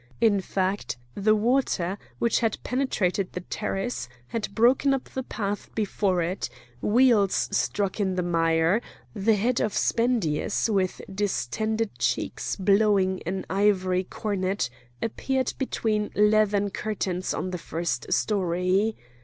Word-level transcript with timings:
In 0.19 0.41
fact, 0.41 0.97
the 1.13 1.35
water, 1.35 1.95
which 2.17 2.39
had 2.39 2.57
penetrated 2.63 3.33
the 3.33 3.41
terrace, 3.41 4.09
had 4.29 4.49
broken 4.55 4.95
up 4.95 5.03
the 5.09 5.21
path 5.21 5.69
before 5.75 6.23
it; 6.23 6.47
its 6.47 6.51
wheels 6.81 7.47
stuck 7.51 7.99
in 7.99 8.15
the 8.15 8.23
mire; 8.23 8.81
the 9.13 9.35
head 9.35 9.59
of 9.59 9.75
Spendius, 9.75 10.67
with 10.67 11.01
distended 11.13 11.99
cheeks 11.99 12.55
blowing 12.55 13.21
an 13.27 13.45
ivory 13.47 14.03
cornet, 14.03 14.71
appeared 15.03 15.53
between 15.59 16.09
leathern 16.15 16.71
curtains 16.71 17.31
on 17.31 17.51
the 17.51 17.59
first 17.59 18.11
story. 18.11 18.97